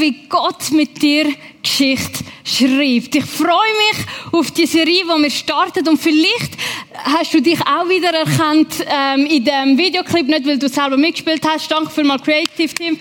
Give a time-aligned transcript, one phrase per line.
[0.00, 1.30] Wie Gott mit dir
[1.62, 3.14] Geschichte schreibt.
[3.14, 6.52] Ich freue mich auf die Serie, die wir starten und vielleicht
[6.94, 11.46] hast du dich auch wieder erkannt ähm, in dem Videoclip, nicht weil du selber mitgespielt
[11.46, 11.70] hast.
[11.70, 12.98] Danke für mal Creative Team.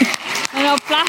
[0.52, 1.06] Ein Applaus.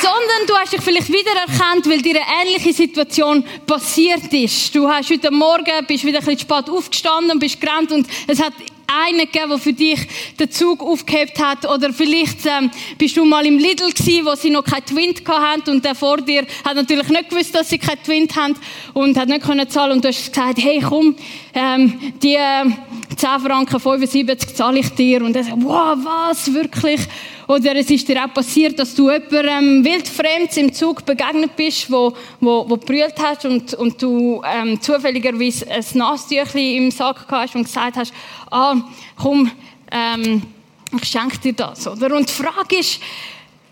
[0.00, 4.74] sondern du hast dich vielleicht wiedererkannt, weil dir eine ähnliche Situation passiert ist.
[4.74, 8.54] Du hast heute Morgen, bist wieder ein bisschen spät aufgestanden, bist gerannt und es hat
[8.88, 10.00] einen gegeben, der für dich
[10.40, 11.68] den Zug aufgehebt hat.
[11.68, 15.70] Oder vielleicht ähm, bist du mal im Lidl gewesen, wo sie noch kein Twint hatten
[15.70, 18.54] und der vor dir hat natürlich nicht gewusst, dass sie kein Twint haben
[18.94, 21.14] und hat nicht können zahlen und du hast gesagt, hey komm,
[21.54, 22.64] ähm, die äh,
[23.18, 25.22] 10 Franken 75 zahle ich dir.
[25.22, 27.00] Und er sagt, wow, was, wirklich?
[27.48, 32.14] Oder es ist dir auch passiert, dass du jemandem wildfremd im Zug begegnet bist, wo,
[32.40, 37.64] wo, wo brüllt hast und, und du ähm, zufälligerweise ein Nasstüchli im Sack hast und
[37.64, 38.12] gesagt hast,
[38.50, 38.76] ah,
[39.16, 39.50] komm,
[39.90, 40.42] ähm,
[41.00, 41.88] ich schenke dir das.
[41.88, 42.14] Oder?
[42.14, 43.00] Und die Frage ist,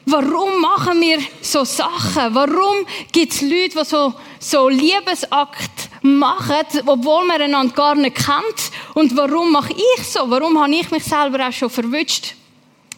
[0.08, 2.32] Warum machen wir so Sachen?
[2.32, 8.70] Warum gibt es Leute, die so, so Liebesakt machen, obwohl man einander gar nicht kennt?
[8.96, 10.20] Und warum mache ich so?
[10.30, 12.34] Warum habe ich mich selber auch schon verwünscht?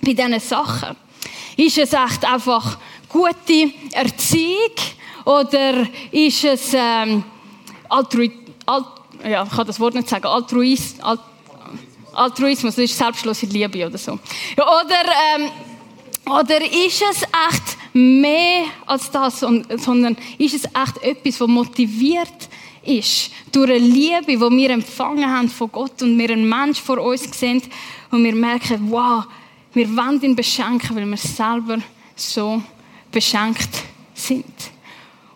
[0.01, 0.97] bei diesen Sachen?
[1.57, 2.79] Ist es echt einfach
[3.09, 4.77] gute Erziehung
[5.25, 7.25] oder ist es ähm,
[7.89, 8.29] Altru
[8.65, 8.85] Alt
[9.29, 11.19] ja, ich kann das Wort nicht sagen, Altruis Alt
[12.13, 14.13] Altruismus, das ist selbstlose Liebe oder so.
[14.13, 15.03] Oder,
[15.37, 15.51] ähm,
[16.27, 22.49] oder ist es echt mehr als das, sondern ist es echt etwas, das motiviert
[22.89, 26.99] ist durch eine Liebe, die wir empfangen haben von Gott und wir einen Mensch vor
[26.99, 27.63] uns sehen
[28.11, 29.25] und wir merken, wow,
[29.75, 31.79] wir wollen ihn beschenken, weil wir selber
[32.17, 32.63] so
[33.13, 33.69] beschenkt
[34.15, 34.45] sind.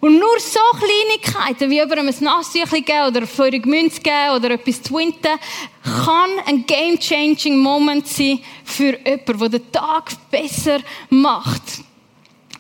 [0.00, 4.82] Und nur so Kleinigkeiten, wie über ein Nasstüchchen geben oder feurige Münze geben oder etwas
[4.82, 5.38] twinten,
[5.84, 11.62] kann ein game-changing Moment sein für jemanden, der den Tag besser macht.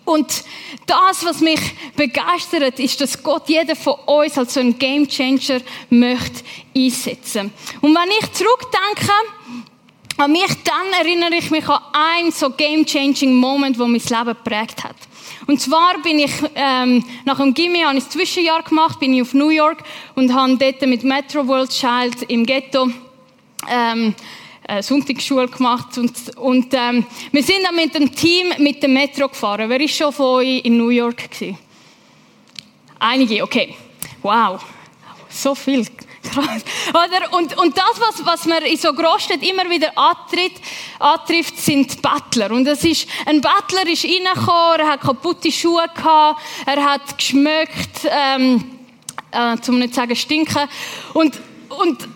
[0.04, 0.44] Und
[0.86, 1.60] das, was mich
[1.94, 6.42] begeistert, ist, dass Gott jeden von uns als so ein Gamechanger möchte
[6.76, 7.52] einsetzen.
[7.80, 9.12] Und wenn ich zurückdenke,
[10.18, 14.84] an mich, dann erinnere ich mich an einen so game-changing Moment, wo mein Leben geprägt
[14.84, 14.96] hat.
[15.46, 19.22] Und zwar bin ich ähm, nach dem Gimmi habe ich ein Zwischenjahr gemacht, bin ich
[19.22, 19.82] auf New York
[20.14, 22.90] und habe dort mit Metro World Child im Ghetto
[23.68, 24.14] ähm,
[24.68, 29.28] äh, Sonntagsschule gemacht und, und ähm, wir sind dann mit dem Team mit dem Metro
[29.28, 29.68] gefahren.
[29.68, 31.58] Wer ist schon von euch in New York gewesen?
[32.98, 33.74] Einige, okay.
[34.22, 34.62] Wow,
[35.28, 35.84] so viel.
[36.90, 37.36] Oder?
[37.36, 40.52] Und, und das, was, was man in so Großstädten immer wieder antritt,
[40.98, 42.52] antrifft, sind Bettler.
[42.52, 48.06] Und das ist, ein Bettler ist reingekommen, er hat kaputte Schuhe gehabt, er hat geschmückt,
[48.08, 48.78] ähm,
[49.32, 50.68] äh, zum nicht sagen stinken.
[51.12, 52.08] Und, und,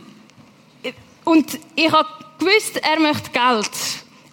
[1.24, 3.70] und ich habe gewusst, er möchte Geld.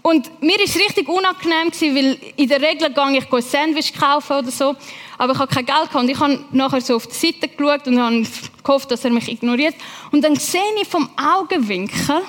[0.01, 4.51] Und mir es richtig unangenehm weil in der Regel gehe ich ein Sandwich kaufen oder
[4.51, 4.75] so
[5.23, 5.95] aber ich habe kein Geld gehabt.
[5.95, 8.25] Und ich habe nachher so auf die Seite geschaut und habe
[8.63, 9.75] gehofft, dass er mich ignoriert.
[10.11, 12.21] Und dann sehe ich vom Augenwinkel,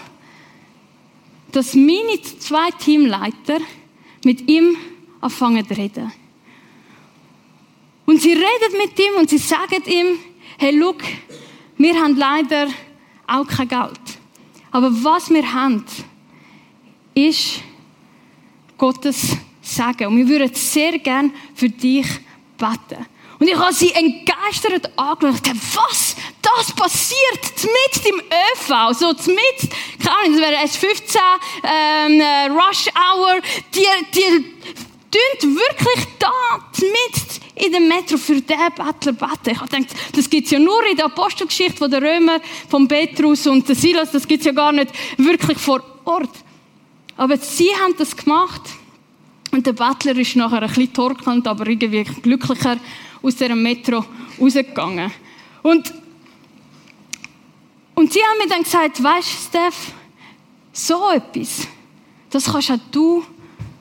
[1.51, 3.59] dass meine zwei Teamleiter
[4.25, 4.77] mit ihm
[5.21, 6.13] anfangen zu reden.
[8.07, 10.19] Und sie reden mit ihm und sie sagen ihm,
[10.59, 11.03] hey, look,
[11.77, 12.69] wir haben leider
[13.27, 14.01] auch kein Geld.
[14.75, 15.85] Aber was wir haben,
[17.15, 17.61] ist
[18.77, 20.09] Gottes Sagen.
[20.09, 22.05] Und wir würden sehr gern für dich
[22.59, 23.07] beten.
[23.39, 25.47] Und ich habe sie entgeistert angeschaut.
[25.75, 26.17] Was?
[26.43, 28.99] Das passiert mit im ÖV.
[28.99, 29.71] So mit,
[30.03, 31.19] keine Ahnung, das wäre S15,
[31.63, 33.41] ähm, äh, Rush Hour.
[33.73, 34.55] Die, die
[35.41, 36.31] tun wirklich da
[36.81, 39.51] mit in dem Metro für den Bettler beten.
[39.51, 42.89] Ich habe gedacht, das gibt es ja nur in der Apostelgeschichte von der Römer, von
[42.89, 44.11] Petrus und der Silas.
[44.11, 46.31] Das gibt es ja gar nicht wirklich vor Ort.
[47.17, 48.63] Aber sie haben das gemacht.
[49.53, 52.77] Und der Bettler ist nachher ein bisschen torkelnd, aber irgendwie glücklicher
[53.23, 54.05] aus diesem Metro
[54.41, 55.13] rausgegangen.
[55.63, 55.95] Und,
[57.95, 59.93] und sie haben mir dann gesagt, weißt du, Steph,
[60.73, 61.69] so etwas,
[62.31, 63.25] das kannst auch du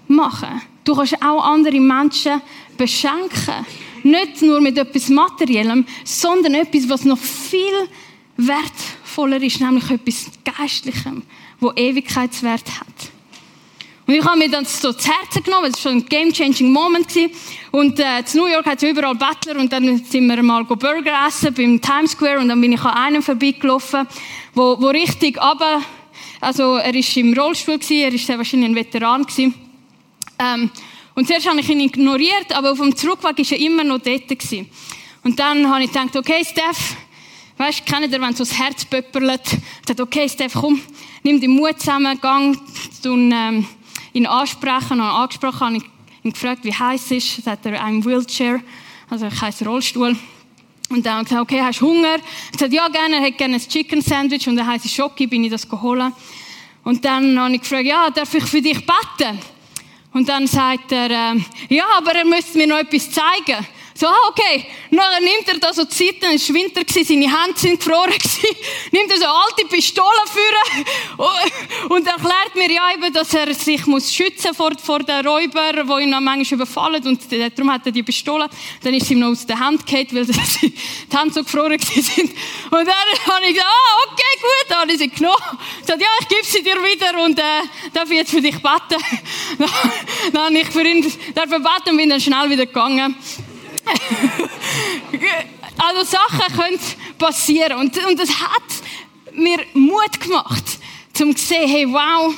[0.08, 0.62] machen.
[0.84, 2.42] Du kannst auch andere Menschen
[2.78, 3.66] beschenken.
[4.04, 7.88] Nicht nur mit etwas Materiellem, sondern etwas, was noch viel
[8.36, 11.24] wertvoller ist, nämlich etwas Geistlichem,
[11.60, 13.12] wo Ewigkeitswert hat.
[14.06, 17.08] Und ich habe mir dann so zu Herzen genommen, es war schon ein game-changing Moment.
[17.08, 17.32] Gewesen.
[17.72, 21.26] Und äh, in New York hat es überall Bettler und dann sind wir mal Burger
[21.26, 24.06] essen beim Times Square und dann bin ich an einem vorbeigelaufen,
[24.54, 25.82] wo, wo richtig aber
[26.42, 29.63] also er ist im Rollstuhl gewesen, er sehr wahrscheinlich ein Veteran gewesen.
[30.44, 30.70] Ähm,
[31.16, 34.28] und zuerst habe ich ihn ignoriert, aber auf dem Zurückweg war er immer noch dort
[34.28, 34.70] gewesen.
[35.24, 36.96] Und dann habe ich gedacht, okay, Steph,
[37.58, 39.42] weißt, du, kennt ihr, wenn so das Herz pöpperlet?
[39.54, 40.82] Ich dachte, okay, Steph, komm,
[41.22, 42.58] nimm den Mut zusammen, gang
[43.02, 43.68] tun, ähm,
[44.12, 45.00] ihn ansprechen.
[45.00, 45.84] Und angesprochen habe ich
[46.24, 47.46] ihn gefragt, wie heiß ist.
[47.46, 48.60] Dann hat er einen Wheelchair,
[49.10, 50.18] also ich heiße Rollstuhl.
[50.90, 52.18] Und dann habe ich gesagt, okay, hast du Hunger?
[52.48, 55.44] Ich gesagt, ja, gerne, er hätte gerne ein Chicken Sandwich und dann heiße Schocke, bin
[55.44, 56.12] ich das geholt.
[56.84, 59.40] Und dann habe ich gefragt, ja, darf ich für dich beten?
[60.14, 61.40] Und dann sagt er, äh,
[61.70, 63.66] ja, aber er müsste mir noch etwas zeigen.
[63.96, 64.66] So, ah, okay.
[64.90, 68.14] Nachher nimmt er da so Zeiten, es war Winter, seine Hände sind gefroren
[68.92, 70.86] nimmt er so alte Pistole führen
[71.90, 76.04] und erklärt mir ja eben, dass er sich muss schützen vor, vor den Räubern, die
[76.04, 78.50] ihn dann manchmal überfallen und darum hat er die Pistole.
[78.82, 80.26] Dann ist ihm noch aus der Hand gefallen, weil
[80.62, 82.32] die Hände so gefroren sind.
[82.72, 85.60] Und dann habe ich gesagt, ah, okay, gut, dann habe ich sie genommen.
[85.80, 87.44] Ich gesagt, ja, ich gebe sie dir wieder und äh,
[87.94, 89.04] darf ich jetzt für dich beten?
[90.32, 93.16] Dann habe ich für ihn beten und bin dann schnell wieder gegangen.
[95.78, 96.80] also Sachen können
[97.18, 97.80] passieren.
[97.80, 98.64] Und, und hat
[99.34, 100.64] mir Mut gemacht,
[101.14, 102.34] zum zu sehen, hey, wow,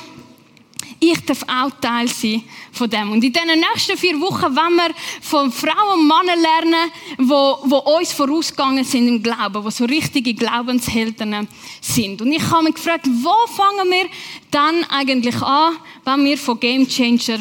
[1.00, 2.42] ich darf auch Teil sein
[2.76, 3.12] von dem.
[3.12, 4.90] Und in diesen nächsten vier Wochen wollen wir
[5.20, 10.34] von Frauen und Männern lernen, wo, wo uns vorausgegangen sind im Glauben, wo so richtige
[10.34, 11.48] Glaubenshelden
[11.80, 12.20] sind.
[12.22, 14.06] Und ich habe mich gefragt, wo fangen wir
[14.50, 17.40] dann eigentlich an, wenn wir von Game Changer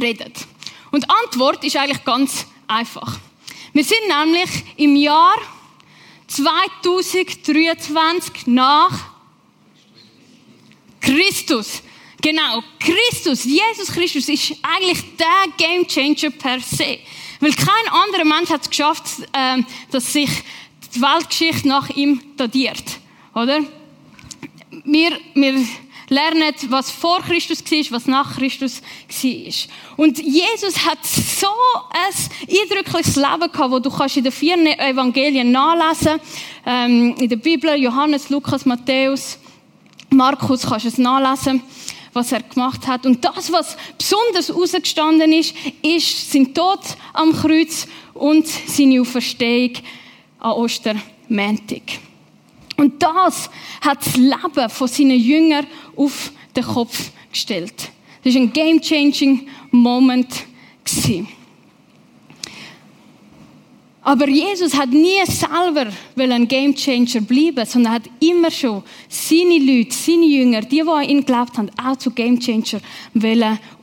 [0.00, 0.32] reden?
[0.90, 3.18] Und die Antwort ist eigentlich ganz einfach.
[3.72, 5.36] Wir sind nämlich im Jahr
[6.26, 9.10] 2023 nach
[11.00, 11.82] Christus.
[12.20, 16.98] Genau, Christus, Jesus Christus ist eigentlich der Game Changer per se.
[17.40, 20.28] Weil kein anderer Mensch hat es geschafft, ähm, dass sich
[20.94, 22.84] die Weltgeschichte nach ihm datiert.
[23.34, 23.60] Oder?
[24.84, 25.66] Wir, wir
[26.08, 30.04] lernen, was vor Christus war, was nach Christus war.
[30.04, 31.46] Und Jesus hat so
[31.90, 36.20] ein eindrückliches Leben gehabt, wo du kannst in den vier Evangelien nachlesen,
[36.66, 39.38] ähm, in der Bibel, Johannes, Lukas, Matthäus,
[40.10, 41.62] Markus, kannst du es nachlesen
[42.12, 43.06] was er gemacht hat.
[43.06, 46.80] Und das, was besonders herausgestanden ist, ist sein Tod
[47.12, 49.74] am Kreuz und seine Auferstehung
[50.38, 52.00] an Ostermäntig.
[52.76, 55.66] Und das hat das Leben von seinen Jüngern
[55.96, 57.90] auf den Kopf gestellt.
[58.24, 60.46] Das war ein game-changing Moment.
[64.10, 65.86] Aber Jesus hat nie selber
[66.16, 71.20] ein Gamechanger bleiben, sondern hat immer schon seine Leute, seine Jünger, die, die an ihn
[71.20, 72.80] geglaubt haben, auch zu Gamechanger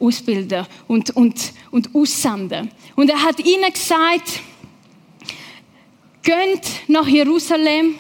[0.01, 2.69] ausbilden und, und, und aussenden.
[2.97, 4.41] Und er hat ihnen gesagt,
[6.23, 7.95] geht nach Jerusalem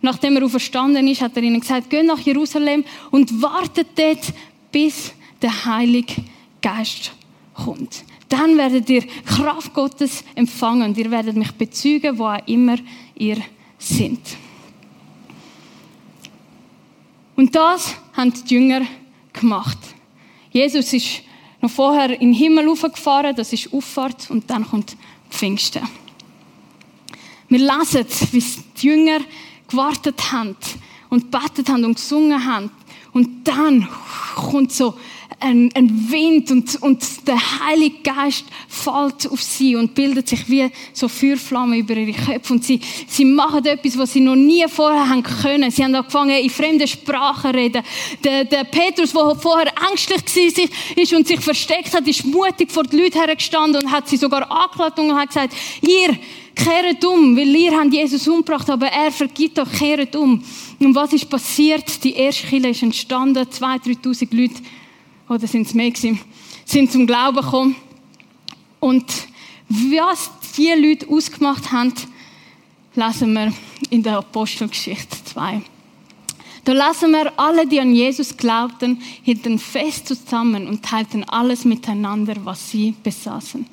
[0.00, 4.32] Nachdem er auferstanden ist, hat er ihnen gesagt, geht nach Jerusalem und wartet dort,
[4.70, 5.12] bis
[5.42, 6.14] der Heilige
[6.62, 7.10] Geist
[7.52, 8.04] kommt.
[8.28, 12.76] Dann werdet ihr Kraft Gottes empfangen und ihr werdet mich bezeugen, wo auch immer
[13.14, 13.38] ihr
[13.78, 14.20] seid.
[17.36, 18.82] Und das haben die Jünger
[19.32, 19.78] gemacht.
[20.50, 21.22] Jesus ist
[21.60, 24.96] noch vorher in den Himmel aufgefahren, das ist Auffahrt und dann kommt
[25.30, 25.82] Pfingsten.
[27.48, 28.44] Wir lesen, wie
[28.76, 29.20] die Jünger
[29.68, 30.56] gewartet haben
[31.08, 32.70] und betet haben und gesungen haben.
[33.12, 33.88] Und dann
[34.34, 34.98] kommt so
[35.40, 40.68] ein, ein Wind und, und der Heilige Geist fällt auf sie und bildet sich wie
[40.92, 42.52] so Feuerflammen über ihre Köpfe.
[42.52, 45.70] Und sie, sie machen etwas, was sie noch nie vorher haben können.
[45.70, 47.82] Sie haben angefangen, in fremden Sprachen zu reden.
[48.24, 52.96] Der, der Petrus, der vorher ängstlich war und sich versteckt hat, ist mutig vor die
[52.96, 56.18] Leute hergestanden und hat sie sogar angeklagt und hat gesagt, ihr,
[56.58, 60.42] kehret um, weil ihr habt Jesus umgebracht, aber er vergibt euch, kehret um.
[60.80, 62.02] Und was ist passiert?
[62.02, 64.54] Die erste Kirche ist entstanden, 2.000, 3.000 Leute,
[65.28, 66.20] oder sind es mehr gewesen,
[66.64, 67.76] sind zum Glauben gekommen.
[68.80, 69.04] Und
[69.68, 71.92] was diese Leute ausgemacht haben,
[72.94, 73.52] lesen wir
[73.90, 75.62] in der Apostelgeschichte 2.
[76.64, 82.34] Da lassen wir alle, die an Jesus glaubten, hielten fest zusammen und teilten alles miteinander,
[82.44, 83.64] was sie besaßen.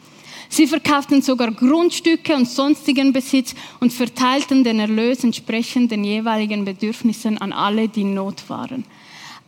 [0.48, 7.38] Sie verkauften sogar Grundstücke und sonstigen Besitz und verteilten den Erlös entsprechend den jeweiligen Bedürfnissen
[7.38, 8.86] an alle, die in Not waren.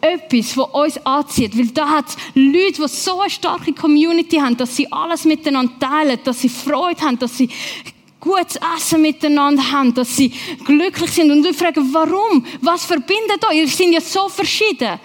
[0.00, 1.56] etwas, was uns anzieht.
[1.56, 6.18] Weil da hat Leute, die so eine starke Community haben, dass sie alles miteinander teilen,
[6.24, 7.48] dass sie Freude haben, dass sie
[8.20, 10.32] gutes Essen miteinander haben, dass sie
[10.64, 11.30] glücklich sind.
[11.30, 12.44] Und wir fragen, warum?
[12.60, 13.56] Was verbindet euch?
[13.56, 14.98] Ihr seid ja so verschieden.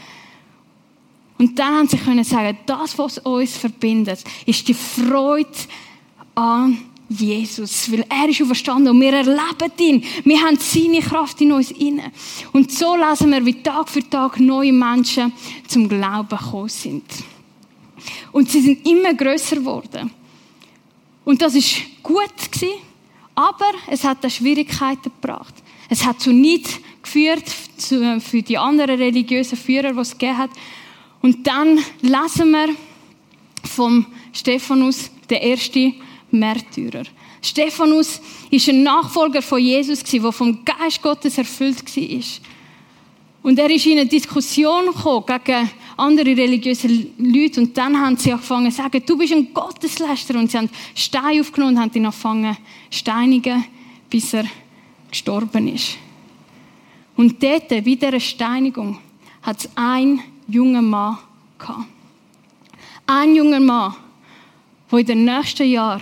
[1.38, 5.50] Und dann haben sie können sagen, das, was uns verbindet, ist die Freude
[6.36, 10.04] an Jesus, weil er ist verstanden und wir erleben ihn.
[10.24, 12.12] Wir haben seine Kraft in uns inne.
[12.54, 15.34] Und so lesen wir, wie Tag für Tag neue Menschen
[15.68, 17.04] zum Glauben gekommen sind.
[18.32, 20.12] Und sie sind immer größer geworden.
[21.26, 22.80] Und das ist gut gewesen,
[23.36, 25.54] aber es hat Schwierigkeiten gebracht.
[25.90, 30.50] Es hat zu nichts geführt für die anderen religiösen Führer, die es gegeben hat.
[31.22, 32.70] Und dann lesen wir
[33.64, 35.94] vom Stephanus, der erste
[36.34, 37.04] Märtyrer.
[37.42, 42.24] Stephanus ist ein Nachfolger von Jesus, der vom Geist Gottes erfüllt war.
[43.44, 46.88] Und er ist in eine Diskussion gekommen gegen andere religiöse
[47.18, 50.70] Leute und dann haben sie angefangen zu sagen, du bist ein Gottesläster und sie haben
[50.96, 52.58] Steine aufgenommen und haben ihn angefangen
[52.90, 53.66] zu steinigen,
[54.10, 54.46] bis er
[55.12, 55.98] gestorben ist.
[57.16, 58.98] Und dort, bei dieser Steinigung,
[59.42, 61.18] hat es einen jungen Mann
[61.60, 61.86] gehabt.
[63.06, 63.94] Ein junger Mann,
[64.90, 66.02] der in den nächsten Jahren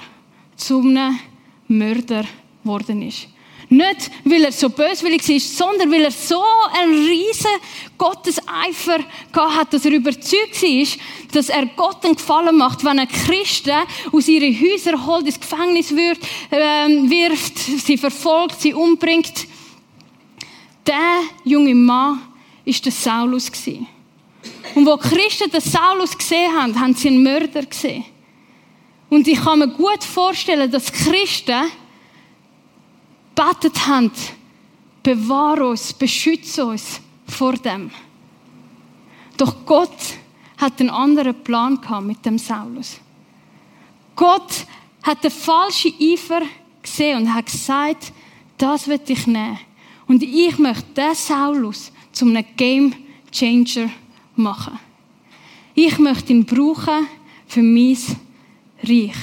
[0.61, 1.19] zu einem
[1.67, 2.25] Mörder
[2.63, 3.27] geworden ist.
[3.69, 6.43] Nicht, weil er so böswillig war, sondern weil er so
[6.77, 7.51] einen riesen
[7.97, 8.99] Gotteseifer
[9.33, 10.87] hat, dass er überzeugt war,
[11.31, 13.71] dass er Gott einen Gefallen macht, wenn er Christen
[14.11, 16.57] aus ihren Häusern holt, ins Gefängnis wirft, äh,
[17.09, 19.47] wirft, sie verfolgt, sie umbringt.
[20.85, 22.19] Der junge Mann
[22.65, 23.49] war der Saulus.
[24.75, 28.03] Und wo Christen den Saulus gesehen haben, haben sie einen Mörder gesehen.
[29.11, 31.69] Und ich kann mir gut vorstellen, dass Christen
[33.35, 34.09] betet haben,
[35.03, 37.91] bewahr uns, beschütze uns vor dem.
[39.35, 39.97] Doch Gott
[40.57, 43.01] hat einen anderen Plan gehabt mit dem Saulus.
[44.15, 44.65] Gott
[45.03, 46.43] hat den falschen Eifer
[46.81, 48.13] gesehen und hat gesagt,
[48.57, 49.59] das wird ich nehmen.
[50.07, 52.95] Und ich möchte den Saulus zum einem Game
[53.29, 53.89] Changer
[54.37, 54.79] machen.
[55.75, 57.07] Ich möchte ihn brauchen
[57.47, 57.97] für mein
[58.83, 59.15] Reich.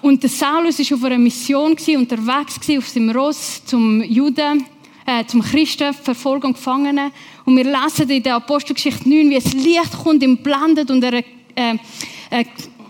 [0.00, 4.64] Und der Saulus war auf einer Mission unterwegs auf seinem Ross zum Juden,
[5.04, 7.10] äh, zum Christen, Verfolgung Gefangenen.
[7.44, 11.14] Und wir lesen in der Apostelgeschichte 9, wie es Licht kommt, ihm blendet und er
[11.14, 11.22] äh,
[12.30, 12.44] äh,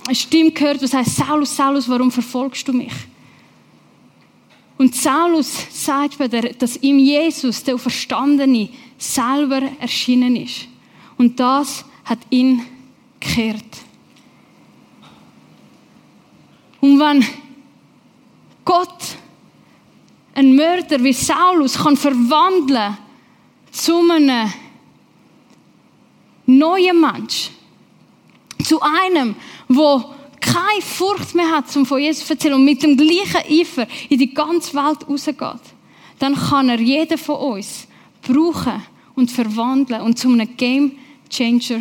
[0.07, 2.93] eine Stimme hört, die sagt, Saulus, Saulus, warum verfolgst du mich?
[4.77, 10.69] Und Saulus sagt später, dass ihm Jesus, der Verstandene, selber erschienen ist.
[11.17, 12.63] Und das hat ihn
[13.21, 13.65] gekehrt.
[16.81, 17.25] Und wenn
[18.65, 19.17] Gott
[20.35, 22.97] einen Mörder wie Saulus kann verwandeln
[23.73, 24.53] zu einem
[26.47, 27.51] neuen Mensch,
[28.65, 29.35] zu einem,
[29.69, 33.87] wo keine Furcht mehr hat, um von Jesus zu erzählen und mit dem gleichen Eifer
[34.09, 35.75] in die ganze Welt rausgeht,
[36.19, 37.87] dann kann er jeden von uns
[38.23, 38.83] brauchen
[39.15, 40.93] und verwandeln und zu einem Game
[41.29, 41.81] Changer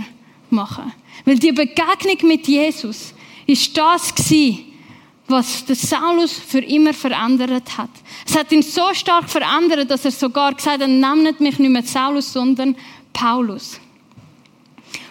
[0.49, 0.91] machen.
[1.25, 3.13] Weil die Begegnung mit Jesus
[3.45, 4.65] ist das gewesen,
[5.27, 7.89] was der Saulus für immer verändert hat.
[8.25, 11.83] Es hat ihn so stark verändert, dass er sogar gesagt hat, nehmt mich nicht mehr
[11.83, 12.75] Saulus, sondern
[13.11, 13.79] Paulus.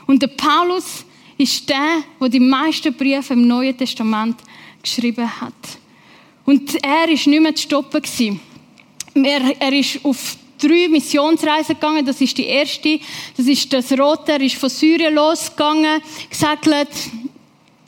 [0.06, 1.04] Und der Paulus
[1.36, 4.36] ist der, der die meisten Briefe im Neuen Testament
[4.82, 5.52] geschrieben hat.
[6.44, 8.02] Und er ist nicht mehr zu stoppen
[9.14, 12.04] Er, er ist auf drei Missionsreisen gegangen.
[12.04, 13.00] Das ist die erste.
[13.36, 14.32] Das ist das Rote.
[14.32, 16.88] Er ist von Syrien losgegangen, gesegelt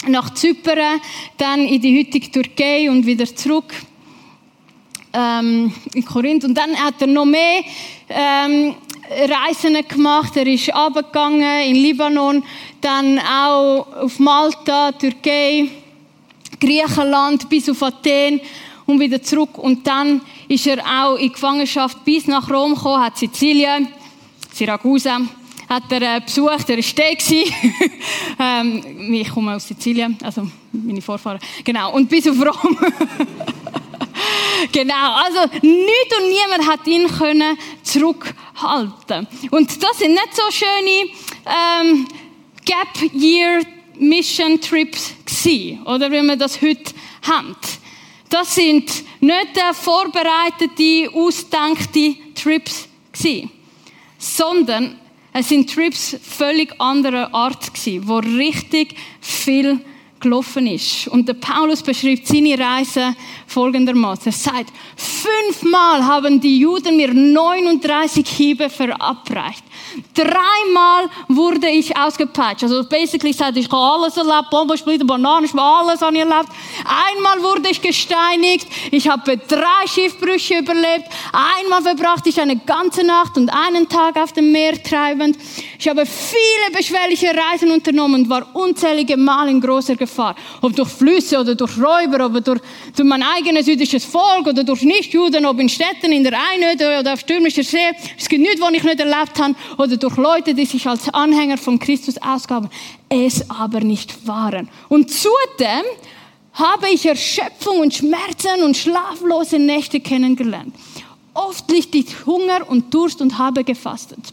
[0.07, 1.01] nach Zypern,
[1.37, 3.75] dann in die heutige Türkei und wieder zurück
[5.13, 6.45] ähm, in Korinth.
[6.45, 7.63] Und dann hat er noch mehr
[8.09, 8.75] ähm,
[9.11, 10.37] Reisen gemacht.
[10.37, 12.43] Er ist abgegangen in Libanon,
[12.81, 15.69] dann auch auf Malta, Türkei,
[16.61, 18.41] Griechenland bis auf Athen
[18.87, 19.59] und wieder zurück.
[19.59, 23.89] Und dann ist er auch in Gefangenschaft bis nach Rom gekommen, hat Sizilien,
[24.53, 25.21] Siracusa,
[25.69, 31.39] hat er äh, besucht, er war ähm, ich komme aus Sizilien, also meine Vorfahren.
[31.63, 32.79] Genau, und bis auf Rom.
[34.73, 39.27] genau, also nichts und niemand hat ihn können zurückhalten.
[39.51, 41.11] Und das sind nicht so schöne
[41.47, 42.09] ähm,
[42.65, 43.61] Gap Year
[43.99, 47.57] Mission Trips gewesen, oder wie wir das heute haben.
[48.29, 53.51] Das sind nicht vorbereitete, ausdenkte Trips gewesen,
[54.19, 54.99] sondern
[55.33, 59.81] es sind Trips völlig anderer Art gewesen, wo richtig viel
[60.21, 61.09] gelaufen ist.
[61.09, 63.15] Und der Paulus beschreibt seine Reise
[63.47, 64.27] folgendermaßen.
[64.27, 69.65] Er sagt, fünfmal haben die Juden mir 39 Hiebe verabreicht.
[70.15, 72.65] Dreimal wurde ich ausgepeitscht.
[72.65, 76.49] Also basically sagt, ich habe alles erlebt, Bombensplitter, Bananen, alles habe ich erlebt.
[76.85, 78.67] Einmal wurde ich gesteinigt.
[78.91, 81.09] Ich habe drei Schiffbrüche überlebt.
[81.33, 85.39] Einmal verbrachte ich eine ganze Nacht und einen Tag auf dem Meer treibend.
[85.79, 90.35] Ich habe viele beschwerliche Reisen unternommen und war unzählige Mal in großer Gefahr Gefahr.
[90.63, 92.61] Ob durch Flüsse oder durch Räuber, ob durch,
[92.97, 97.13] durch mein eigenes jüdisches Volk oder durch Nichtjuden, ob in Städten, in der Einöde oder
[97.13, 97.91] auf stürmischer See.
[98.19, 99.55] Es gibt nichts, was ich nicht erlebt habe.
[99.77, 102.69] Oder durch Leute, die sich als Anhänger von Christus ausgaben,
[103.09, 104.69] es aber nicht waren.
[104.89, 105.85] Und zudem
[106.55, 110.75] habe ich Erschöpfung und Schmerzen und schlaflose Nächte kennengelernt.
[111.35, 114.33] Oft litt ich Hunger und Durst und habe gefastet.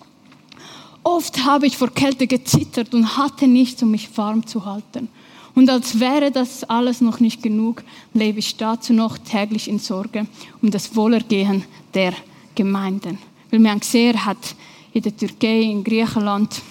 [1.03, 5.07] Oft habe ich vor Kälte gezittert und hatte nichts, um mich warm zu halten.
[5.55, 7.83] Und als wäre das alles noch nicht genug,
[8.13, 10.27] lebe ich dazu noch täglich in Sorge
[10.61, 12.13] um das Wohlergehen der
[12.53, 13.17] Gemeinden.
[13.49, 14.55] Weil wir haben gesehen, hat
[14.93, 16.61] in der Türkei, in Griechenland,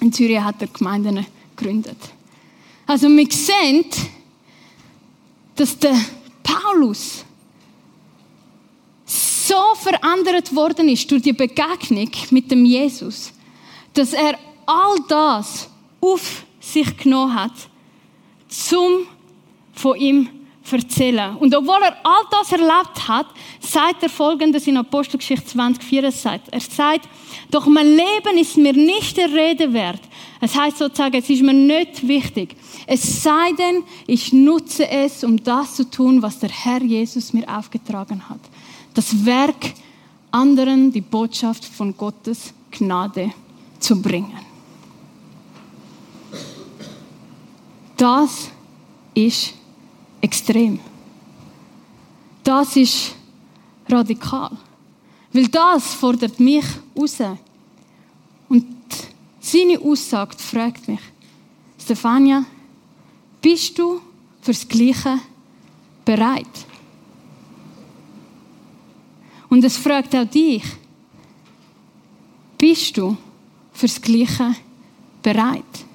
[0.00, 1.26] in Syrien hat er Gemeinden
[1.56, 1.98] gegründet.
[2.86, 3.84] Also wir sehen,
[5.56, 5.96] dass der
[6.42, 7.24] Paulus
[9.04, 13.32] so verändert worden ist durch die Begegnung mit dem Jesus,
[13.94, 15.68] dass er all das
[16.00, 17.52] auf sich genommen hat,
[18.52, 19.06] zum
[19.74, 20.28] von ihm
[20.70, 21.36] erzählen.
[21.36, 23.26] Und obwohl er all das erlebt hat,
[23.60, 27.08] sagt er folgendes in Apostelgeschichte 20, 4, Er sagt,
[27.50, 30.00] doch mein Leben ist mir nicht der Rede wert.
[30.40, 32.56] Es heißt sozusagen, es ist mir nicht wichtig.
[32.86, 37.46] Es sei denn, ich nutze es, um das zu tun, was der Herr Jesus mir
[37.48, 38.40] aufgetragen hat.
[38.94, 39.74] Das Werk,
[40.30, 43.32] anderen die Botschaft von Gottes Gnade
[43.78, 44.51] zu bringen.
[48.02, 48.50] Das
[49.14, 49.54] ist
[50.20, 50.80] extrem.
[52.42, 53.14] Das ist
[53.88, 54.50] radikal.
[55.32, 56.64] Weil das fordert mich
[56.98, 57.18] raus.
[58.48, 58.66] Und
[59.38, 60.98] seine Aussage fragt mich,
[61.78, 62.44] Stefania,
[63.40, 64.00] bist du
[64.40, 65.20] fürs Gleiche
[66.04, 66.66] bereit?
[69.48, 70.64] Und es fragt auch dich,
[72.58, 73.16] bist du
[73.72, 74.56] fürs Gleiche
[75.22, 75.91] bereit?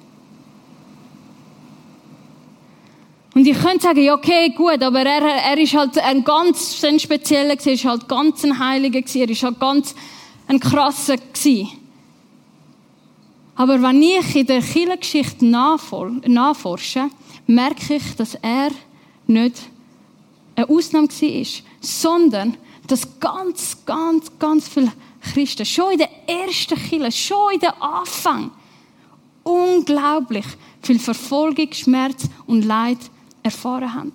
[3.38, 6.98] Und ich könnte sagen, ja, okay, gut, aber er, er ist halt ein ganz ein
[6.98, 9.94] spezieller, er ist halt ganz ein Heiliger, er ist halt ganz
[10.48, 11.68] ein krasser gewesen.
[13.54, 17.10] Aber wenn ich in der Kirchengeschichte nachforsche,
[17.46, 18.70] merke ich, dass er
[19.28, 19.54] nicht
[20.56, 21.44] eine Ausnahme war,
[21.80, 22.56] sondern
[22.88, 24.90] dass ganz, ganz, ganz viele
[25.32, 28.50] Christen schon in der ersten Kirche, schon in der Anfang,
[29.44, 30.46] unglaublich
[30.82, 32.98] viel Verfolgung, Schmerz und Leid
[33.48, 34.12] erfahren haben.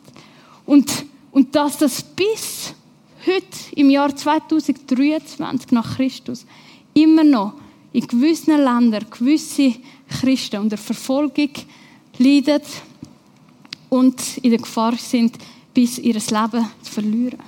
[0.66, 2.74] Und, und dass das bis
[3.26, 6.46] heute im Jahr 2023 nach Christus
[6.94, 7.54] immer noch
[7.92, 9.76] in gewissen Ländern gewisse
[10.10, 11.50] Christen unter Verfolgung
[12.18, 12.62] leiden
[13.90, 15.38] und in der Gefahr sind,
[15.74, 17.40] bis ihr Leben zu verlieren.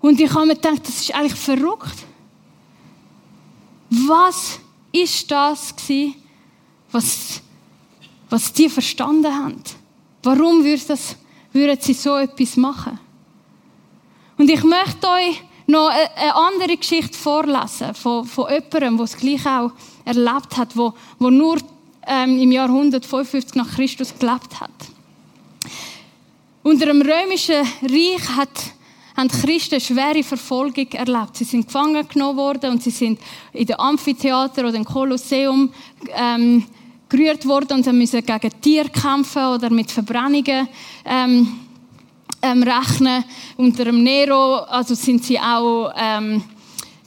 [0.00, 2.04] Und ich habe mir gedacht, das ist eigentlich verrückt.
[3.90, 4.58] Was
[4.92, 5.74] ist das
[6.90, 7.40] was,
[8.34, 9.62] was die verstanden haben?
[10.24, 12.98] Warum würden sie so etwas machen?
[14.36, 19.46] Und ich möchte euch noch eine andere Geschichte vorlesen von, von jemandem, der es gleich
[19.46, 19.70] auch
[20.04, 21.58] erlebt hat, wo, wo nur
[22.08, 24.70] ähm, im Jahr 155 nach Christus gelebt hat.
[26.64, 28.74] Unter dem römischen Reich hat,
[29.16, 31.36] haben die Christen schwere Verfolgung erlebt.
[31.36, 33.20] Sie sind gefangen genommen worden und sie sind
[33.52, 35.72] in den Amphitheater oder im Kolosseum
[36.16, 36.64] ähm,
[37.14, 40.68] gerührt worden und sie müssen gegen Tiere kämpfen oder mit Verbrennungen
[41.04, 41.60] ähm,
[42.42, 43.24] ähm, rechnen.
[43.56, 46.42] Unter dem Nero also sind sie auch ähm,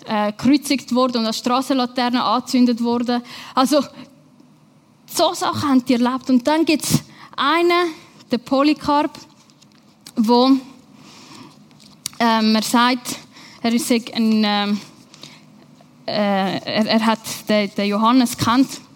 [0.06, 3.22] äh, gekreuzigt worden und als Straßenlaterne angezündet worden.
[3.54, 3.84] Also
[5.06, 6.30] so Sachen haben die erlebt.
[6.30, 7.04] Und dann gibt es
[7.36, 7.92] einen,
[8.32, 9.12] den Polycarp,
[10.16, 10.52] wo
[12.20, 13.18] ähm, er sagt,
[13.62, 14.80] er ist ein, ähm,
[16.06, 18.87] äh, er, er, hat den, den Johannes kennt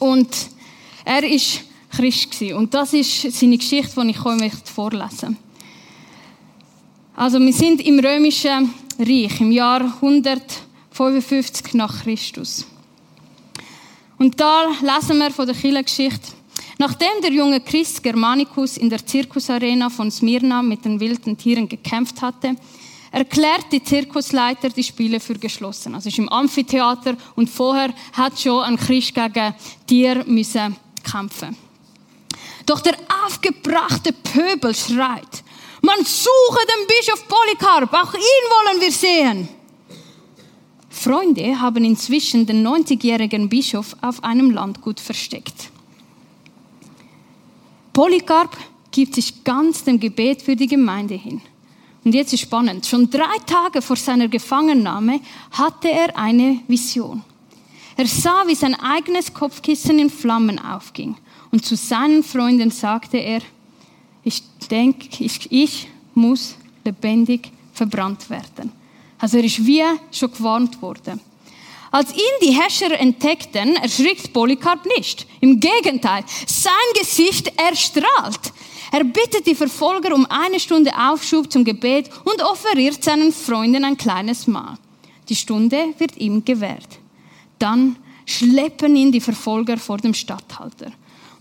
[0.00, 0.28] und
[1.04, 1.60] er ist
[1.90, 2.42] Christ.
[2.52, 5.36] Und das ist seine Geschichte, die ich euch möchte vorlesen
[7.14, 12.66] Also wir sind im römischen Reich im Jahr 155 nach Christus.
[14.18, 16.32] Und da lesen wir von der Kirchengeschichte.
[16.78, 22.22] Nachdem der junge Christ Germanicus in der Zirkusarena von Smyrna mit den wilden Tieren gekämpft
[22.22, 22.56] hatte,
[23.10, 25.94] erklärt die Zirkusleiter die Spiele für geschlossen.
[25.94, 29.54] Also ist im Amphitheater und vorher hat schon ein Christ gegen
[29.86, 31.56] Tier müssen kämpfen.
[32.66, 32.96] Doch der
[33.26, 35.42] aufgebrachte Pöbel schreit,
[35.82, 39.48] man suche den Bischof Polycarp, auch ihn wollen wir sehen.
[40.90, 45.70] Freunde haben inzwischen den 90-jährigen Bischof auf einem Landgut versteckt.
[47.92, 48.56] Polycarp
[48.90, 51.40] gibt sich ganz dem Gebet für die Gemeinde hin.
[52.04, 52.86] Und jetzt ist spannend.
[52.86, 57.22] Schon drei Tage vor seiner Gefangennahme hatte er eine Vision.
[57.96, 61.16] Er sah, wie sein eigenes Kopfkissen in Flammen aufging.
[61.50, 63.42] Und zu seinen Freunden sagte er,
[64.24, 68.72] ich denke, ich, ich muss lebendig verbrannt werden.
[69.18, 71.20] Also er ist wie schon gewarnt worden.
[71.90, 75.26] Als ihn die Herrscher entdeckten, erschrickt Polycarp nicht.
[75.40, 78.52] Im Gegenteil, sein Gesicht erstrahlt.
[78.92, 83.96] Er bittet die Verfolger um eine Stunde Aufschub zum Gebet und offeriert seinen Freunden ein
[83.96, 84.78] kleines Mahl.
[85.28, 86.98] Die Stunde wird ihm gewährt.
[87.58, 90.90] Dann schleppen ihn die Verfolger vor dem Statthalter.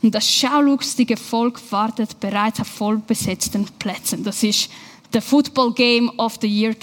[0.01, 4.23] Und das schaulustige Volk wartet bereits auf vollbesetzten Plätzen.
[4.23, 4.69] Das ist
[5.11, 6.75] der Football Game of the Year.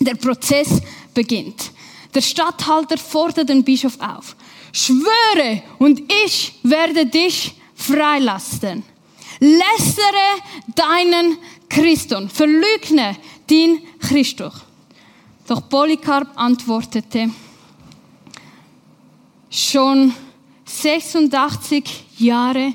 [0.00, 0.82] Der Prozess
[1.14, 1.70] beginnt.
[2.14, 4.36] Der Statthalter fordert den Bischof auf.
[4.72, 8.82] Schwöre und ich werde dich freilassen.
[9.42, 10.40] Lästere
[10.76, 11.36] deinen
[11.68, 12.30] Christus.
[12.32, 13.16] Verlügne
[13.50, 14.52] den Christus.
[15.48, 17.28] Doch Polycarp antwortete,
[19.50, 20.14] schon
[20.64, 22.74] 86 Jahre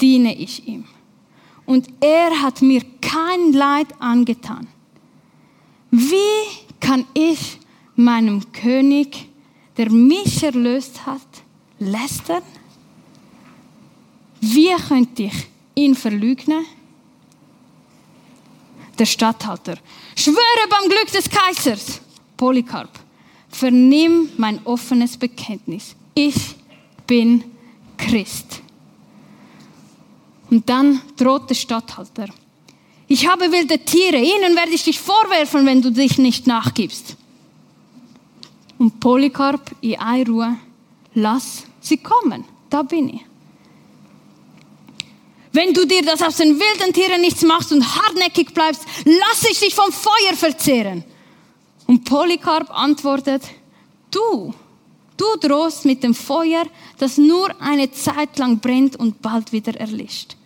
[0.00, 0.84] diene ich ihm.
[1.64, 4.66] Und er hat mir kein Leid angetan.
[5.92, 6.16] Wie
[6.80, 7.60] kann ich
[7.94, 9.28] meinem König,
[9.76, 11.28] der mich erlöst hat,
[11.78, 12.42] lästern?
[14.40, 15.46] Wie könnte ich
[15.84, 16.64] ihn verlügnen?
[18.98, 19.78] Der Statthalter.
[20.16, 22.00] Schwöre beim Glück des Kaisers.
[22.36, 22.90] Polycarp.
[23.48, 25.96] Vernimm mein offenes Bekenntnis.
[26.14, 26.56] Ich
[27.06, 27.44] bin
[27.96, 28.62] Christ.
[30.50, 32.28] Und dann droht der Statthalter.
[33.06, 37.16] Ich habe wilde Tiere, ihnen werde ich dich vorwerfen, wenn du dich nicht nachgibst.
[38.78, 40.56] Und Polycarp in Ruhe,
[41.14, 43.29] lass sie kommen, da bin ich.
[45.52, 49.58] Wenn du dir das aus den wilden Tieren nichts machst und hartnäckig bleibst, lass ich
[49.58, 51.04] dich vom Feuer verzehren.
[51.86, 53.42] Und Polycarp antwortet,
[54.12, 54.54] du,
[55.16, 56.64] du drohst mit dem Feuer,
[56.98, 60.36] das nur eine Zeit lang brennt und bald wieder erlischt.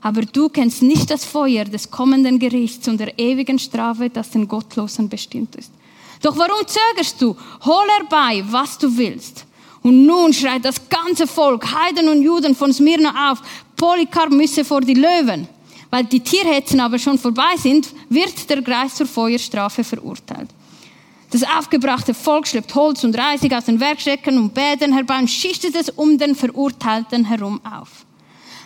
[0.00, 4.48] Aber du kennst nicht das Feuer des kommenden Gerichts und der ewigen Strafe, das den
[4.48, 5.72] Gottlosen bestimmt ist.
[6.22, 7.36] Doch warum zögerst du?
[7.64, 9.44] Hol herbei, was du willst.
[9.86, 13.38] Und nun schreit das ganze Volk, Heiden und Juden von Smyrna auf,
[13.76, 15.46] Polycarp müsse vor die Löwen.
[15.90, 20.50] Weil die Tierhetzen aber schon vorbei sind, wird der Greis zur Feuerstrafe verurteilt.
[21.30, 25.76] Das aufgebrachte Volk schleppt Holz und Reisig aus den Werkstätten und Bädern herbei und schichtet
[25.76, 28.04] es um den Verurteilten herum auf.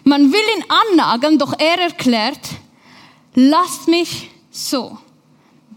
[0.05, 2.49] Man will ihn annageln, doch er erklärt,
[3.35, 4.97] lasst mich so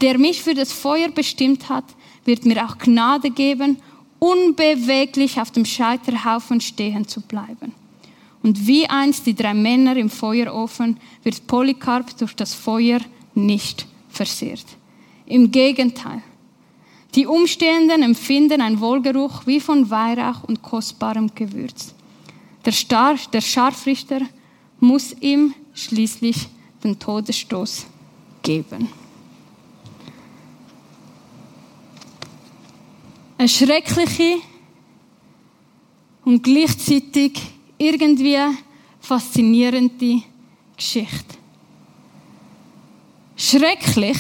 [0.03, 1.85] der mich für das Feuer bestimmt hat,
[2.25, 3.77] wird mir auch Gnade geben,
[4.23, 7.73] unbeweglich auf dem Scheiterhaufen stehen zu bleiben.
[8.41, 12.99] Und wie einst die drei Männer im Feuerofen wird Polycarp durch das Feuer
[13.35, 14.65] nicht versehrt.
[15.25, 16.21] Im Gegenteil.
[17.15, 21.93] Die Umstehenden empfinden einen Wohlgeruch wie von Weihrauch und kostbarem Gewürz.
[22.63, 24.21] Der, Star, der Scharfrichter
[24.79, 26.47] muss ihm schließlich
[26.81, 27.85] den Todesstoß
[28.41, 28.87] geben.
[33.43, 34.37] Eine schreckliche
[36.23, 37.41] und gleichzeitig
[37.77, 38.37] irgendwie
[39.01, 40.23] faszinierende
[40.77, 41.35] Geschichte.
[43.35, 44.17] Schrecklich,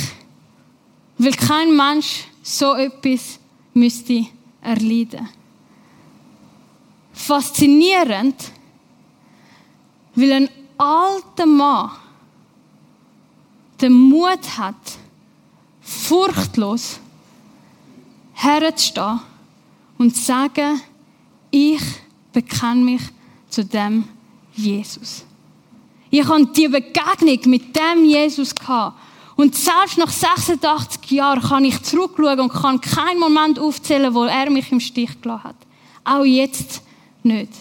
[1.17, 3.39] weil kein Mensch so etwas
[3.73, 4.25] müsste
[4.59, 5.29] erleiden.
[7.13, 8.51] Faszinierend,
[10.15, 11.91] weil ein alter Mann
[13.79, 14.97] den Mut hat,
[15.79, 16.99] furchtlos
[18.43, 19.19] herzustehen
[19.97, 20.81] und zu sagen,
[21.51, 21.81] ich
[22.31, 23.01] bekenne mich
[23.49, 24.05] zu dem
[24.53, 25.25] Jesus.
[26.09, 28.53] Ich habe die Begegnung mit dem Jesus.
[29.35, 34.49] Und selbst nach 86 Jahren kann ich zurückschauen und kann keinen Moment aufzählen, wo er
[34.49, 35.55] mich im Stich gelassen hat.
[36.03, 36.83] Auch jetzt
[37.23, 37.51] nicht.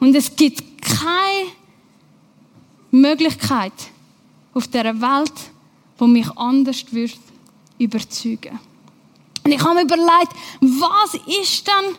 [0.00, 1.48] Und es gibt keine
[2.90, 3.72] Möglichkeit
[4.54, 5.34] auf dieser Welt,
[5.98, 7.18] wo mich anders wird
[7.78, 8.58] überzeugen.
[9.48, 11.96] Und ich habe mir überlegt, was ist denn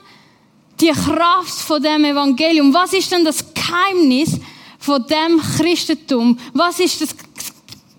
[0.79, 2.71] die Kraft von dem Evangelium?
[2.71, 4.39] Was ist denn das Geheimnis
[4.77, 6.37] von dem Christentum?
[6.53, 7.15] Was ist das,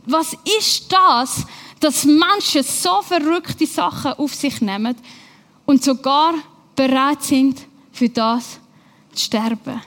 [0.06, 1.44] was ist das,
[1.80, 4.94] dass Menschen so verrückte Sachen auf sich nehmen
[5.66, 6.34] und sogar
[6.76, 7.60] bereit sind,
[7.90, 8.60] für das
[9.12, 9.82] zu sterben?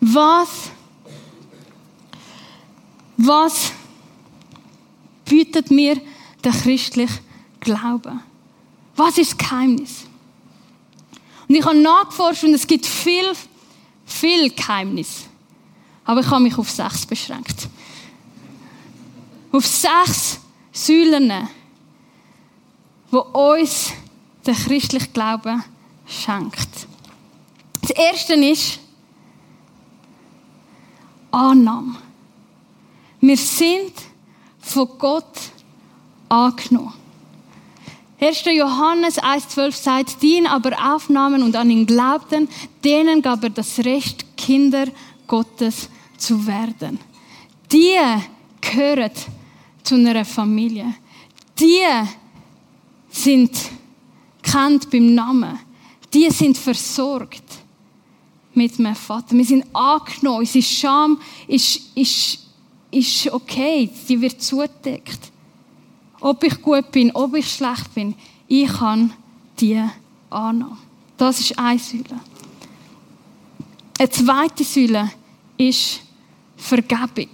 [0.00, 0.70] Was,
[3.16, 3.72] was
[5.24, 6.00] bietet mir
[6.44, 7.18] der christliche
[7.58, 8.20] Glaube?
[8.96, 10.04] Was ist das Geheimnis?
[11.48, 13.32] Und ich habe nachgeforscht und es gibt viel,
[14.06, 15.24] viel Geheimnis.
[16.04, 17.68] Aber ich habe mich auf sechs beschränkt.
[19.52, 20.38] Auf sechs
[20.72, 21.48] Säulen,
[23.10, 23.92] wo uns
[24.46, 25.64] den christlichen Glauben
[26.06, 26.86] schenkt.
[27.80, 28.78] Das erste ist
[31.30, 31.96] Annahme.
[33.20, 33.92] Wir sind
[34.60, 35.38] von Gott
[36.28, 36.99] angenommen.
[38.20, 38.44] 1.
[38.44, 42.48] Johannes 1,12 sagt, die ihn aber aufnahmen und an ihn glaubten,
[42.84, 44.86] denen gab er das Recht, Kinder
[45.26, 46.98] Gottes zu werden.
[47.72, 47.96] Die
[48.60, 49.10] gehören
[49.82, 50.94] zu einer Familie.
[51.58, 51.80] Die
[53.10, 53.52] sind
[54.42, 55.58] kennt beim Namen.
[56.12, 57.44] Die sind versorgt
[58.54, 59.36] mit meinem Vater.
[59.36, 60.40] Wir sind angenommen.
[60.40, 62.38] Unsere Scham ist, ist,
[62.90, 63.88] ist okay.
[64.08, 65.29] Die wird zudeckt.
[66.20, 68.14] Ob ich gut bin, ob ich schlecht bin,
[68.46, 69.12] ich kann
[69.58, 69.82] die
[70.28, 70.78] annehmen.
[71.16, 72.20] Das ist eine Säule.
[73.98, 75.10] Eine zweite Säule
[75.56, 76.00] ist
[76.56, 77.28] Vergebung.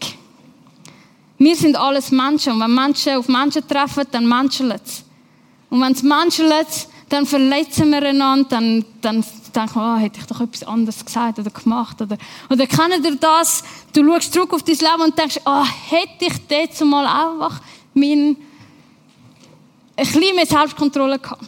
[1.38, 5.04] Wir sind alles Menschen und wenn Menschen auf Menschen treffen, dann menschelt es.
[5.68, 10.26] Und wenn es menschelt, dann verletzen wir einander, dann, dann denken wir, oh, hätte ich
[10.26, 12.00] doch etwas anderes gesagt oder gemacht.
[12.00, 12.16] Oder,
[12.50, 13.62] oder kennt ihr das?
[13.92, 17.60] Du schaust zurück auf dein Leben und denkst, oh, hätte ich dort mal einfach
[17.94, 18.36] mein,
[19.96, 21.44] ein bisschen mehr Selbstkontrolle gehabt.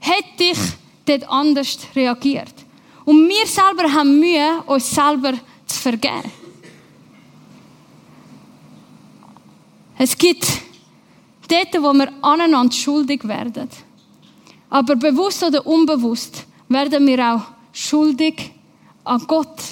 [0.00, 0.58] Hätte ich
[1.06, 2.54] dort anders reagiert.
[3.04, 5.34] Und wir selber haben Mühe, uns selber
[5.66, 6.32] zu vergeben.
[9.96, 10.46] Es gibt
[11.48, 13.68] dort, wo wir aneinander schuldig werden.
[14.70, 18.50] Aber bewusst oder unbewusst werden wir auch schuldig
[19.04, 19.62] an Gott.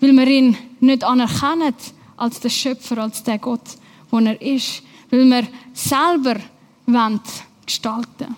[0.00, 1.74] Weil wir ihn nicht anerkennen
[2.16, 3.64] als der Schöpfer, als der Gott,
[4.10, 4.82] wo er ist.
[5.10, 6.36] Weil wir selber
[6.86, 7.20] wollen
[7.64, 8.36] gestalten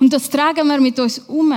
[0.00, 1.52] Und das tragen wir mit uns um.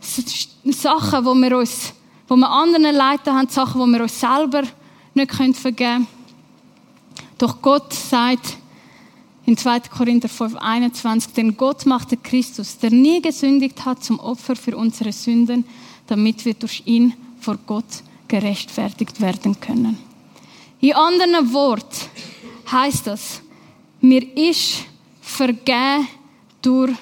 [0.00, 1.92] Sachen, wo wir uns,
[2.26, 4.62] wo wir anderen leiten haben, Sachen, wo wir uns selber
[5.14, 6.06] nicht vergeben können.
[7.38, 8.56] Doch Gott sagt
[9.46, 9.80] in 2.
[9.80, 15.12] Korinther 5, 21, denn Gott machte Christus, der nie gesündigt hat, zum Opfer für unsere
[15.12, 15.64] Sünden,
[16.06, 19.98] damit wir durch ihn vor Gott gerechtfertigt werden können.
[20.80, 22.06] In anderen Worten
[22.70, 23.42] heißt das,
[24.00, 24.84] mir ist
[25.20, 26.08] vergeben
[26.62, 26.92] durch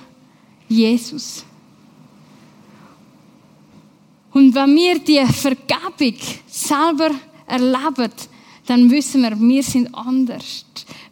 [0.69, 1.45] Jesus.
[4.33, 7.11] Und wenn wir die Vergebung selber
[7.47, 8.13] erleben,
[8.67, 10.65] dann wissen wir, wir sind anders.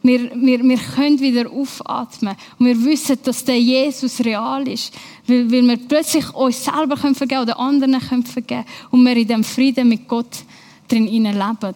[0.03, 2.37] Wir, wir, wir können wieder aufatmen.
[2.59, 4.93] Und wir wissen, dass der Jesus real ist.
[5.27, 9.27] Weil, weil wir plötzlich uns selber können vergeben oder anderen können vergeben Und wir in
[9.27, 10.45] dem Frieden mit Gott
[10.87, 11.75] drin leben.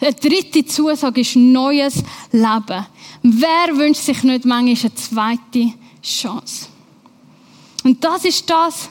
[0.00, 2.86] Die dritte Zusage ist neues Leben.
[3.22, 6.68] Wer wünscht sich nicht manchmal eine zweite Chance?
[7.84, 8.90] Und das ist das,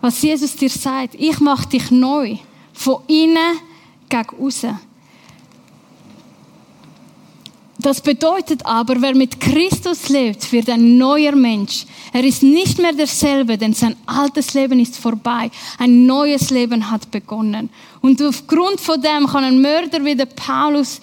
[0.00, 1.14] was Jesus dir sagt.
[1.14, 2.36] Ich mache dich neu.
[2.72, 3.58] Von innen
[4.08, 4.78] gegen außen.
[7.82, 11.84] Das bedeutet aber, wer mit Christus lebt, wird ein neuer Mensch.
[12.12, 15.50] Er ist nicht mehr derselbe, denn sein altes Leben ist vorbei.
[15.78, 17.70] Ein neues Leben hat begonnen.
[18.00, 21.00] Und aufgrund von dem kann ein Mörder wie der Paulus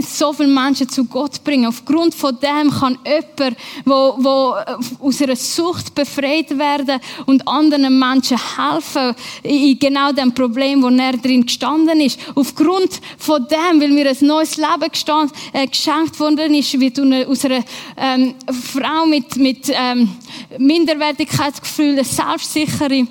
[0.00, 1.66] so viele Menschen zu Gott bringen.
[1.66, 8.38] Aufgrund von dem kann jemand, wo, wo aus einer Sucht befreit werden und anderen Menschen
[8.56, 12.18] helfen in genau dem Problem, wo er drin gestanden ist.
[12.34, 17.44] Aufgrund von dem, weil mir ein neues Leben gestand, äh, geschenkt worden ist, wie aus
[17.44, 17.64] einer
[17.96, 20.10] ähm, Frau mit, mit ähm,
[20.58, 23.06] Minderwertigkeitsgefühlen, selbstsichere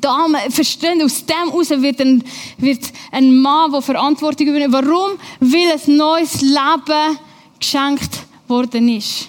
[0.00, 2.24] Dame, verstehen, aus dem heraus wird ein,
[2.58, 4.72] wird ein Mann, der Verantwortung übernimmt.
[4.72, 5.12] Warum?
[5.40, 7.18] Weil ein neues Leben
[7.58, 9.28] geschenkt worden ist.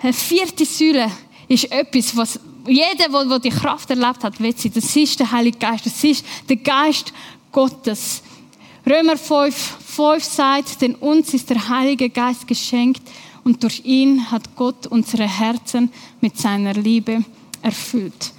[0.00, 1.10] Eine vierte Säule
[1.48, 4.70] ist etwas, was jeder, der die Kraft erlebt hat, wird sie.
[4.70, 5.86] Das ist der Heilige Geist.
[5.86, 7.12] Das ist der Geist
[7.50, 8.22] Gottes.
[8.86, 13.02] Römer 5, 5 sagt, denn uns ist der Heilige Geist geschenkt
[13.44, 17.24] und durch ihn hat Gott unsere Herzen mit seiner Liebe
[17.62, 18.32] erfüllt.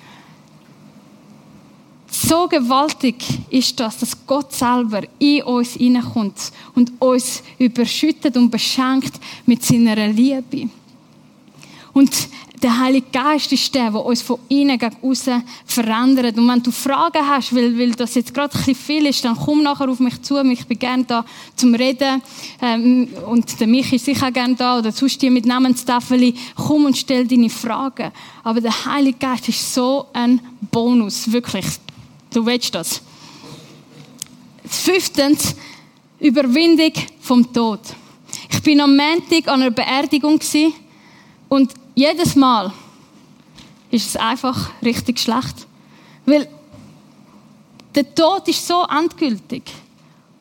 [2.21, 3.15] So gewaltig
[3.49, 9.13] ist das, dass Gott selber in uns hineinkommt und uns überschüttet und beschenkt
[9.45, 10.69] mit seiner Liebe.
[11.93, 12.11] Und
[12.61, 16.37] der Heilige Geist ist der, der uns von innen gegen außen verändert.
[16.37, 19.37] Und wenn du Fragen hast, weil, weil das jetzt gerade ein bisschen viel ist, dann
[19.37, 20.37] komm nachher auf mich zu.
[20.43, 21.23] Ich bin gerne da
[21.55, 22.21] zum Reden.
[22.61, 24.79] Ähm, und der Michi ist sicher gerne da.
[24.79, 26.33] Oder sonst die mit Namenstafel.
[26.55, 28.11] Komm und stell deine Fragen.
[28.43, 31.31] Aber der Heilige Geist ist so ein Bonus.
[31.31, 31.65] Wirklich.
[32.31, 33.01] Du willst das.
[34.65, 35.55] Fünftens,
[36.19, 37.79] Überwindung vom Tod.
[38.51, 40.39] Ich bin am Montag an einer Beerdigung
[41.47, 42.71] und jedes Mal
[43.89, 45.67] ist es einfach richtig schlecht.
[46.25, 46.47] Weil
[47.95, 49.63] der Tod ist so endgültig.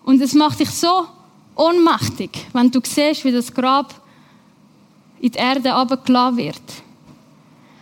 [0.05, 1.07] Und es macht dich so
[1.55, 3.95] ohnmächtig, wenn du siehst, wie das Grab
[5.21, 6.63] in die Erde abgelassen wird.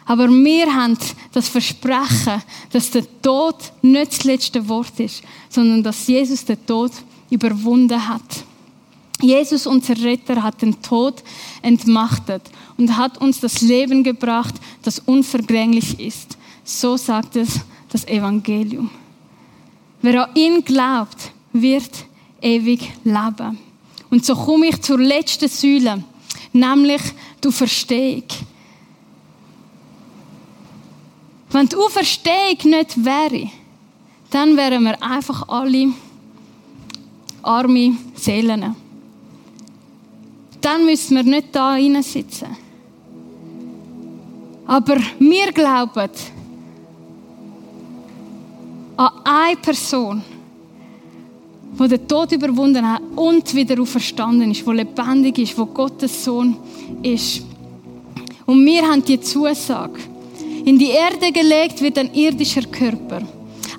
[0.06, 0.96] Aber wir haben
[1.32, 2.40] das Versprechen,
[2.70, 6.92] dass der Tod nicht das letzte Wort ist, sondern dass Jesus den Tod
[7.28, 8.44] überwunden hat.
[9.20, 11.22] Jesus, unser Retter, hat den Tod
[11.60, 12.42] entmachtet
[12.76, 16.36] und hat uns das Leben gebracht, das unvergänglich ist.
[16.62, 18.90] So sagt es das Evangelium.
[20.02, 21.90] Wer an ihn glaubt, wird
[22.40, 23.58] ewig leben.
[24.10, 26.04] Und so komme ich zur letzten Säule,
[26.52, 27.02] nämlich
[27.42, 28.24] die Verstehung.
[31.50, 33.50] Wenn die Auferstehung nicht wäre,
[34.30, 35.92] dann wären wir einfach alle
[37.42, 38.74] arme Seelen.
[40.60, 42.48] Dann müssen wir nicht da sitzen.
[44.66, 46.10] Aber wir glauben
[48.96, 50.22] an eine Person,
[51.78, 56.56] die den Tod überwunden hat und wieder auferstanden ist, die lebendig ist, wo Gottes Sohn
[57.02, 57.42] ist.
[58.44, 60.00] Und wir haben die Zusage.
[60.66, 63.22] In die Erde gelegt wird ein irdischer Körper.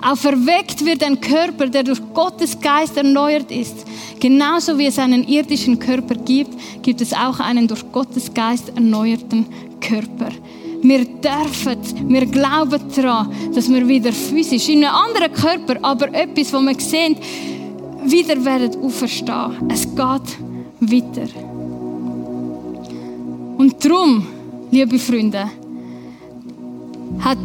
[0.01, 3.85] Auch verweckt wird ein Körper, der durch Gottes Geist erneuert ist.
[4.21, 9.47] Genauso wie es einen irdischen Körper gibt, gibt es auch einen durch Gottes Geist erneuerten
[9.81, 10.29] Körper.
[10.81, 16.53] Wir dürfen, wir glauben daran, dass wir wieder physisch in einem anderen Körper, aber etwas,
[16.53, 17.17] wo wir sehen,
[18.05, 19.69] wieder werden auferstehen.
[19.69, 20.37] Es geht
[20.79, 21.27] weiter.
[23.57, 24.25] Und darum,
[24.71, 25.49] liebe Freunde,
[27.19, 27.37] hat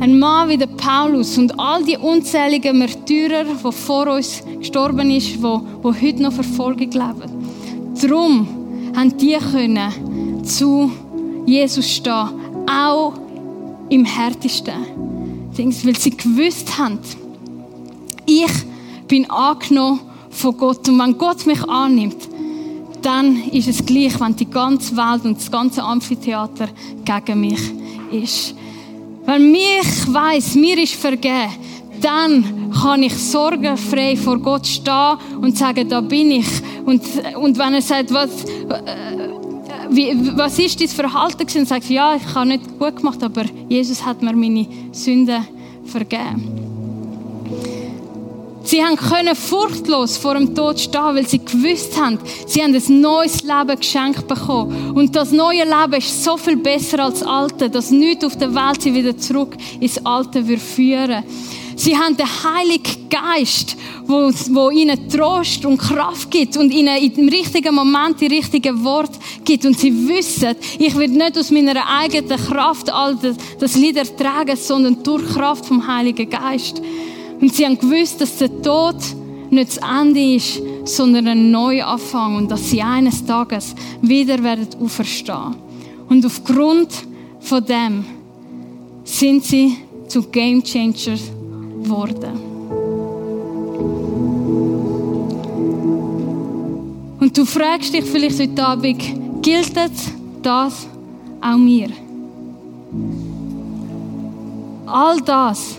[0.00, 5.28] ein Mann wie der Paulus und all die unzähligen Märtyrer, die vor uns gestorben ist,
[5.28, 7.94] die, die heute noch Verfolgung leben.
[8.00, 8.48] Darum
[8.96, 10.90] haben die können zu
[11.46, 12.28] Jesus stehen,
[12.68, 13.14] auch
[13.88, 14.74] im härtesten.
[15.56, 16.98] Weil sie gewusst haben,
[18.26, 18.52] ich
[19.06, 20.88] bin angenommen von Gott.
[20.88, 22.28] Und wenn Gott mich annimmt,
[23.02, 26.68] dann ist es gleich, wenn die ganze Welt und das ganze Amphitheater
[27.04, 27.60] gegen mich
[28.12, 28.54] ist.
[29.24, 31.50] Wenn mich weiß, mir ist vergeben,
[32.00, 36.46] dann kann ich sorgenfrei vor Gott stehen und sagen, da bin ich.
[36.84, 37.02] Und,
[37.36, 39.28] und wenn er sagt, was, äh,
[39.90, 41.46] wie, was ist dein Verhalten?
[41.58, 45.46] Und sagt, ja, ich habe nicht gut gemacht, aber Jesus hat mir meine Sünden
[45.84, 46.71] vergeben.
[48.64, 53.00] Sie haben können furchtlos vor dem Tod stehen, weil sie gewusst haben, sie haben ein
[53.00, 54.92] neues Leben geschenkt bekommen.
[54.92, 58.54] Und das neue Leben ist so viel besser als das alte, dass nichts auf der
[58.54, 61.24] Welt sie wieder zurück ins Alte wird führen.
[61.76, 67.28] Sie haben den Heiligen Geist, wo, wo ihnen Trost und Kraft gibt und ihnen im
[67.28, 69.64] richtigen Moment die richtigen Worte gibt.
[69.64, 74.56] Und sie wissen, ich werde nicht aus meiner eigenen Kraft all das, das Lied ertragen,
[74.56, 76.80] sondern durch Kraft vom Heiligen Geist.
[77.42, 78.94] Und sie haben gewusst, dass der Tod
[79.50, 85.56] nicht das Ende ist, sondern ein Neuanfang und dass sie eines Tages wieder werden auferstehen.
[86.08, 86.88] Und aufgrund
[87.40, 88.04] von dem
[89.02, 89.76] sind sie
[90.06, 91.20] zu Game Changers
[91.82, 92.52] geworden.
[97.18, 99.02] Und du fragst dich vielleicht heute Abend,
[99.42, 99.72] gilt
[100.42, 100.86] das
[101.40, 101.88] auch mir?
[104.86, 105.76] All das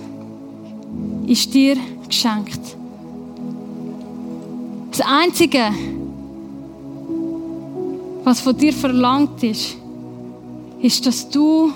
[1.28, 2.60] ist dir geschenkt.
[4.92, 5.72] Das Einzige,
[8.24, 9.76] was von dir verlangt ist,
[10.82, 11.72] ist, dass du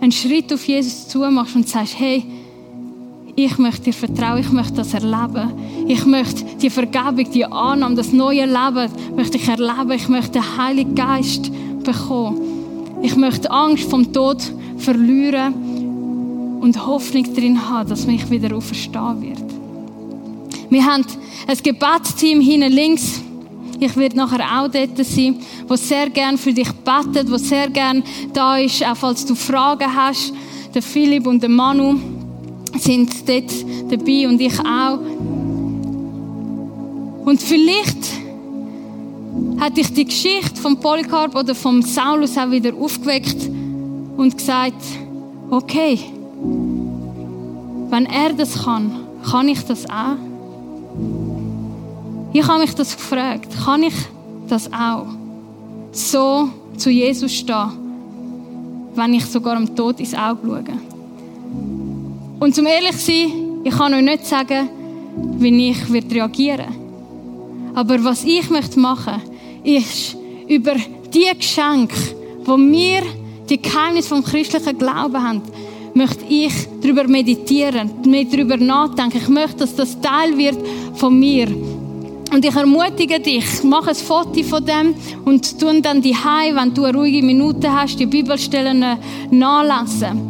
[0.00, 2.24] einen Schritt auf Jesus zumachst und sagst, hey,
[3.36, 5.52] ich möchte dir vertrauen, ich möchte das erleben.
[5.88, 9.90] Ich möchte die Vergebung, die Annahme, das neue Leben, möchte ich erleben.
[9.92, 11.50] Ich möchte den Heiligen Geist
[11.82, 12.40] bekommen.
[13.02, 14.42] Ich möchte Angst vom Tod
[14.78, 15.54] verlieren
[16.64, 19.44] und Hoffnung darin haben, dass mich wieder auferstehen wird.
[20.70, 21.04] Wir haben
[21.46, 23.20] ein Gebetsteam hinten links.
[23.78, 25.36] Ich werde nachher auch dort sein,
[25.68, 28.02] wo sehr gern für dich betet, wo sehr gern
[28.32, 30.32] da ist, auch falls du Fragen hast.
[30.74, 31.96] Der Philipp und der Manu
[32.78, 33.52] sind dort
[33.90, 35.00] dabei und ich auch.
[37.26, 38.06] Und vielleicht
[39.60, 43.50] hat dich die Geschichte von Polycarp oder vom Saulus auch wieder aufgeweckt
[44.16, 44.82] und gesagt,
[45.50, 46.13] okay,
[47.90, 48.92] wenn er das kann,
[49.30, 50.16] kann ich das auch?
[52.32, 53.94] Ich habe mich das gefragt, kann ich
[54.48, 55.06] das auch?
[55.92, 57.70] So zu Jesus stehen,
[58.94, 60.64] wenn ich sogar am Tod ins Auge schaue.
[62.40, 63.32] Und zum ehrlich zu sein,
[63.64, 64.68] ich kann euch nicht sagen,
[65.38, 66.84] wie ich reagieren werde.
[67.74, 69.22] Aber was ich möchte machen,
[69.62, 70.16] ist
[70.48, 70.74] über
[71.12, 71.94] die Geschenke,
[72.44, 73.02] wo wir
[73.48, 75.42] die Geheimnisse vom christlichen Glauben haben,
[75.94, 79.18] möchte ich darüber meditieren, darüber nachdenken.
[79.18, 80.58] Ich möchte, dass das Teil wird
[80.94, 81.48] von mir.
[82.32, 86.74] Und ich ermutige dich, mach ein Foto von dem und tu dann die Hause, wenn
[86.74, 88.84] du eine ruhige Minute hast, die Bibelstellen
[89.30, 90.20] nachlesen.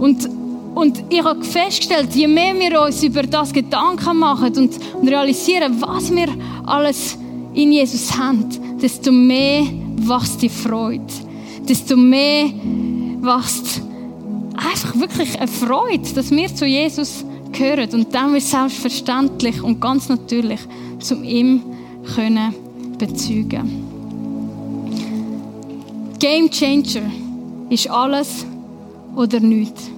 [0.00, 0.26] Und,
[0.74, 5.76] und ich habe festgestellt, je mehr wir uns über das Gedanken machen und, und realisieren,
[5.80, 6.28] was wir
[6.64, 7.18] alles
[7.52, 8.48] in Jesus haben,
[8.80, 9.64] desto mehr
[9.96, 11.04] wächst die Freude.
[11.68, 12.46] Desto mehr
[13.20, 13.82] wächst
[14.56, 17.90] einfach wirklich eine Freude, dass wir zu Jesus gehören.
[17.92, 20.60] Und dann wird selbstverständlich und ganz natürlich
[21.00, 21.62] zum ihm
[22.14, 22.54] können
[22.98, 23.84] bezeugen.
[26.18, 27.10] Game Changer
[27.68, 28.46] ist alles
[29.16, 29.90] oder nichts.